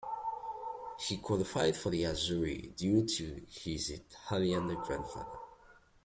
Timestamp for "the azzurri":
1.91-2.75